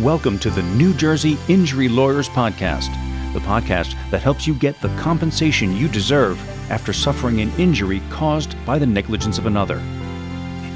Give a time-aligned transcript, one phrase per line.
[0.00, 2.92] Welcome to the New Jersey Injury Lawyers Podcast,
[3.32, 6.38] the podcast that helps you get the compensation you deserve
[6.70, 9.78] after suffering an injury caused by the negligence of another.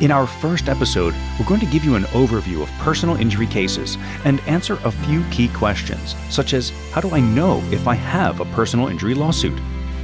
[0.01, 3.97] In our first episode, we're going to give you an overview of personal injury cases
[4.25, 8.41] and answer a few key questions, such as how do I know if I have
[8.41, 9.57] a personal injury lawsuit?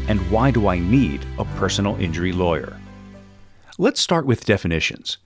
[0.07, 2.81] And why do I need a personal injury lawyer?
[3.79, 5.19] Let's start with definitions.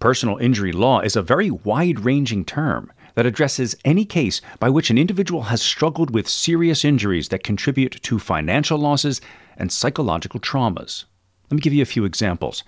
[0.00, 4.90] Personal injury law is a very wide ranging term that addresses any case by which
[4.90, 9.20] an individual has struggled with serious injuries that contribute to financial losses
[9.56, 11.06] and psychological traumas.
[11.50, 12.62] Let me give you a few examples.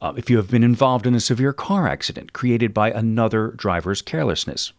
[0.00, 4.02] Uh, if you have been involved in a severe car accident created by another driver's
[4.02, 4.72] carelessness,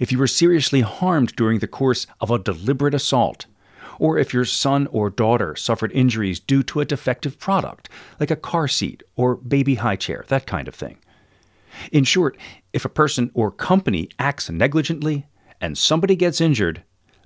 [0.00, 3.46] if you were seriously harmed during the course of a deliberate assault,
[3.98, 8.36] or if your son or daughter suffered injuries due to a defective product, like a
[8.36, 10.96] car seat or baby high chair, that kind of thing.
[11.92, 12.36] In short,
[12.72, 15.26] if a person or company acts negligently
[15.60, 16.82] and somebody gets injured,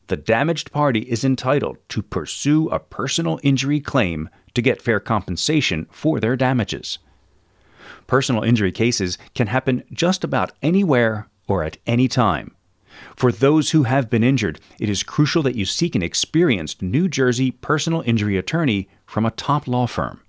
[0.09, 5.87] the damaged party is entitled to pursue a personal injury claim to get fair compensation
[5.91, 6.99] for their damages.
[8.07, 12.55] Personal injury cases can happen just about anywhere or at any time.
[13.17, 17.09] For those who have been injured, it is crucial that you seek an experienced New
[17.09, 20.21] Jersey personal injury attorney from a top law firm.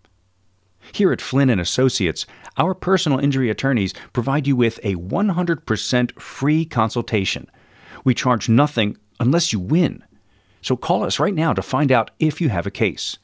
[0.92, 2.26] Here at Flynn and Associates,
[2.58, 7.50] our personal injury attorneys provide you with a 100% free consultation.
[8.04, 10.04] We charge nothing unless you win.
[10.62, 13.18] So call us right now to find out if you have a case.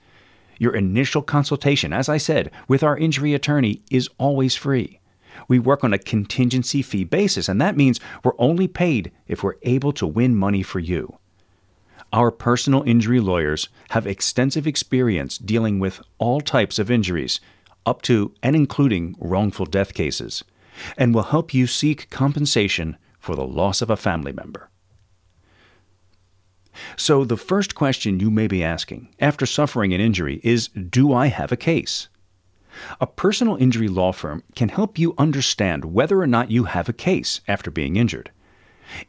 [0.57, 4.99] Your initial consultation, as I said, with our injury attorney is always free.
[5.47, 9.55] We work on a contingency fee basis, and that means we're only paid if we're
[9.63, 11.18] able to win money for you.
[12.11, 17.39] Our personal injury lawyers have extensive experience dealing with all types of injuries,
[17.85, 20.43] up to and including wrongful death cases,
[20.97, 24.69] and will help you seek compensation for the loss of a family member.
[26.95, 31.27] So, the first question you may be asking after suffering an injury is Do I
[31.27, 32.07] have a case?
[33.01, 36.93] A personal injury law firm can help you understand whether or not you have a
[36.93, 38.31] case after being injured.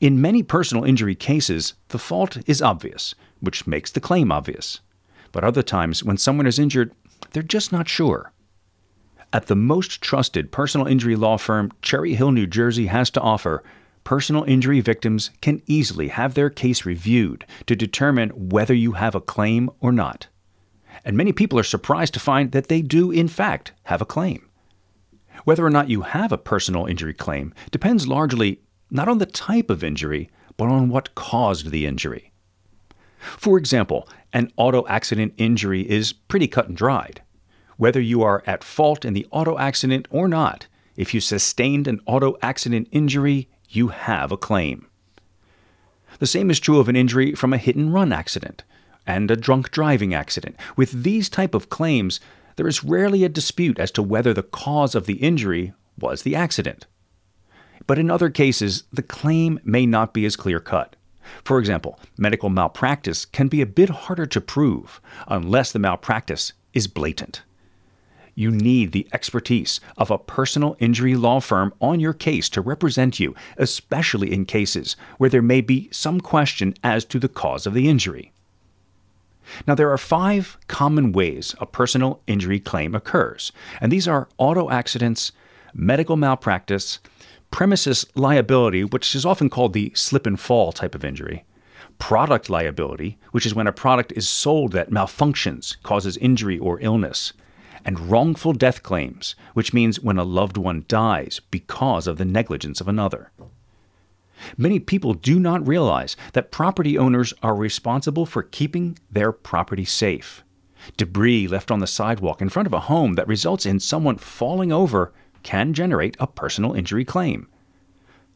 [0.00, 4.80] In many personal injury cases, the fault is obvious, which makes the claim obvious.
[5.32, 6.92] But other times, when someone is injured,
[7.32, 8.32] they're just not sure.
[9.32, 13.62] At the most trusted personal injury law firm Cherry Hill, New Jersey has to offer,
[14.02, 19.20] personal injury victims can easily have their case reviewed to determine whether you have a
[19.20, 20.26] claim or not.
[21.04, 24.48] And many people are surprised to find that they do, in fact, have a claim.
[25.44, 28.60] Whether or not you have a personal injury claim depends largely
[28.91, 32.33] not on the type of injury, but on what caused the injury.
[33.19, 37.23] For example, an auto accident injury is pretty cut and dried.
[37.77, 42.01] Whether you are at fault in the auto accident or not, if you sustained an
[42.06, 44.87] auto accident injury, you have a claim.
[46.19, 48.65] The same is true of an injury from a hit and run accident
[49.07, 50.57] and a drunk driving accident.
[50.77, 52.21] With these type of claims,
[52.57, 56.37] there is rarely a dispute as to whether the cause of the injury was the
[56.37, 56.87] accident.
[57.86, 60.96] But in other cases, the claim may not be as clear cut.
[61.44, 66.86] For example, medical malpractice can be a bit harder to prove unless the malpractice is
[66.86, 67.42] blatant.
[68.34, 73.20] You need the expertise of a personal injury law firm on your case to represent
[73.20, 77.74] you, especially in cases where there may be some question as to the cause of
[77.74, 78.32] the injury.
[79.66, 84.70] Now, there are five common ways a personal injury claim occurs, and these are auto
[84.70, 85.32] accidents,
[85.75, 86.98] medical malpractice,
[87.50, 91.44] premises liability, which is often called the slip and fall type of injury,
[91.98, 97.32] product liability, which is when a product is sold that malfunctions, causes injury or illness,
[97.84, 102.80] and wrongful death claims, which means when a loved one dies because of the negligence
[102.80, 103.30] of another.
[104.56, 110.42] Many people do not realize that property owners are responsible for keeping their property safe.
[110.97, 114.72] Debris left on the sidewalk in front of a home that results in someone falling
[114.72, 115.12] over
[115.43, 117.48] can generate a personal injury claim.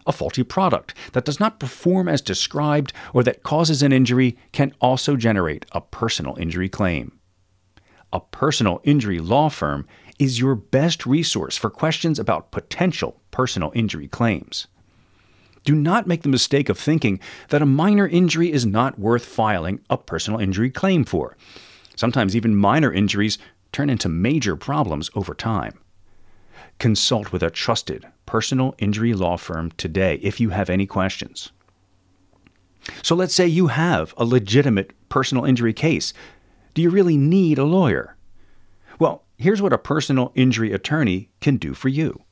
[0.07, 4.75] A faulty product that does not perform as described or that causes an injury can
[4.81, 7.19] also generate a personal injury claim
[8.15, 9.87] a personal injury law firm
[10.21, 14.69] is your best resource for questions about potential personal injury claims.
[15.65, 17.19] Do not make the mistake of thinking
[17.49, 21.37] that a minor injury is not worth filing a personal injury claim for.
[21.97, 23.39] Sometimes even minor injuries
[23.73, 25.81] turn into major problems over time.
[26.79, 31.53] Consult with a trusted personal injury law firm today if you have any questions.
[33.03, 36.13] So let's say you have a legitimate personal injury case
[36.75, 38.17] do you really need a lawyer?
[38.99, 42.25] Well, here's what a personal injury attorney can do for you.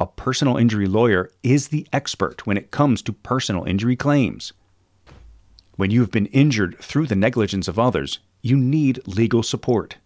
[0.00, 4.52] A personal injury lawyer is the expert when it comes to personal injury claims.
[5.76, 9.96] When you have been injured through the negligence of others, you need legal support.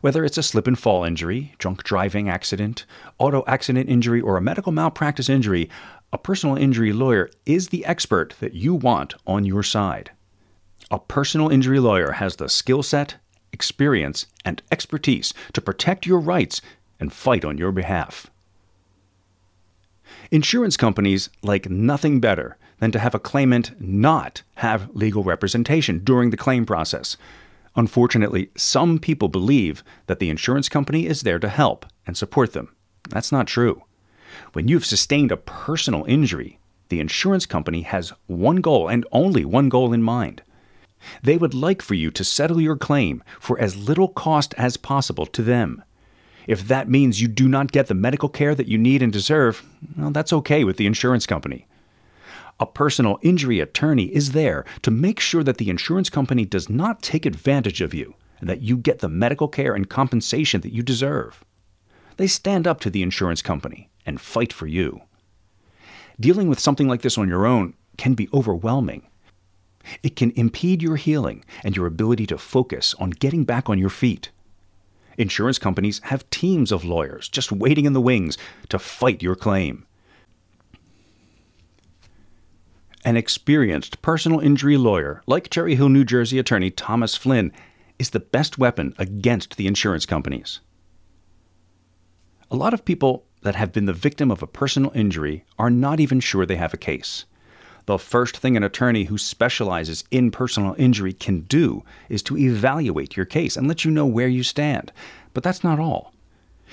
[0.00, 2.84] Whether it's a slip and fall injury, drunk driving accident,
[3.18, 5.68] auto accident injury, or a medical malpractice injury,
[6.12, 10.10] a personal injury lawyer is the expert that you want on your side.
[10.90, 13.16] A personal injury lawyer has the skill set,
[13.52, 16.60] experience, and expertise to protect your rights
[17.00, 18.30] and fight on your behalf.
[20.30, 26.30] Insurance companies like nothing better than to have a claimant not have legal representation during
[26.30, 27.16] the claim process.
[27.74, 32.74] Unfortunately, some people believe that the insurance company is there to help and support them.
[33.08, 33.82] That's not true.
[34.52, 36.58] When you've sustained a personal injury,
[36.88, 40.42] the insurance company has one goal and only one goal in mind.
[41.22, 45.26] They would like for you to settle your claim for as little cost as possible
[45.26, 45.82] to them.
[46.46, 49.64] If that means you do not get the medical care that you need and deserve,
[49.96, 51.66] well, that's okay with the insurance company.
[52.62, 57.02] A personal injury attorney is there to make sure that the insurance company does not
[57.02, 60.80] take advantage of you and that you get the medical care and compensation that you
[60.80, 61.44] deserve.
[62.18, 65.00] They stand up to the insurance company and fight for you.
[66.20, 69.08] Dealing with something like this on your own can be overwhelming.
[70.04, 73.90] It can impede your healing and your ability to focus on getting back on your
[73.90, 74.30] feet.
[75.18, 78.38] Insurance companies have teams of lawyers just waiting in the wings
[78.68, 79.84] to fight your claim.
[83.04, 87.50] An experienced personal injury lawyer like Cherry Hill, New Jersey attorney Thomas Flynn
[87.98, 90.60] is the best weapon against the insurance companies.
[92.48, 95.98] A lot of people that have been the victim of a personal injury are not
[95.98, 97.24] even sure they have a case.
[97.86, 103.16] The first thing an attorney who specializes in personal injury can do is to evaluate
[103.16, 104.92] your case and let you know where you stand.
[105.34, 106.14] But that's not all.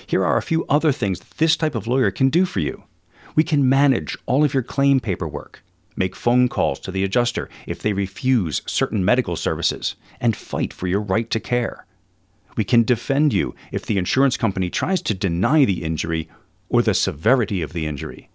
[0.06, 2.84] Here are a few other things this type of lawyer can do for you.
[3.34, 5.64] We can manage all of your claim paperwork,
[6.00, 10.88] make phone calls to the adjuster if they refuse certain medical services, and fight for
[10.88, 11.86] your right to care.
[12.56, 16.28] We can defend you if the insurance company tries to deny the injury
[16.68, 18.28] or the severity of the injury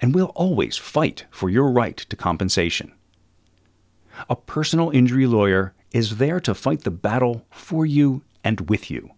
[0.00, 2.92] and we'll always fight for your right to compensation.
[4.28, 9.10] A personal injury lawyer is there to fight the battle for you and with you.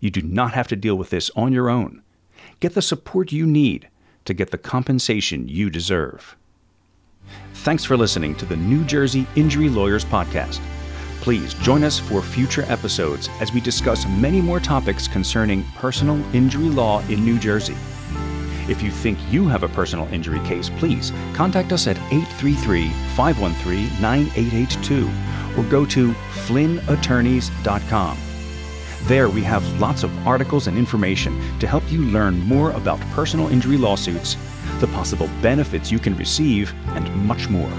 [0.00, 2.02] You do not have to deal with this on your own.
[2.60, 3.88] Get the support you need
[4.24, 6.36] to get the compensation you deserve.
[7.68, 10.62] Thanks for listening to the New Jersey Injury Lawyers Podcast.
[11.20, 16.70] Please join us for future episodes as we discuss many more topics concerning personal injury
[16.70, 17.76] law in New Jersey.
[18.70, 24.00] If you think you have a personal injury case, please contact us at 833 513
[24.00, 26.12] 9882 or go to
[26.46, 28.27] flynnattorneys.com.
[29.08, 33.48] There we have lots of articles and information to help you learn more about personal
[33.48, 34.36] injury lawsuits,
[34.80, 37.72] the possible benefits you can receive, and much more.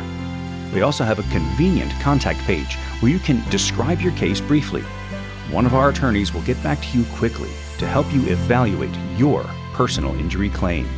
[0.73, 4.81] We also have a convenient contact page where you can describe your case briefly.
[5.51, 9.43] One of our attorneys will get back to you quickly to help you evaluate your
[9.73, 10.89] personal injury claim.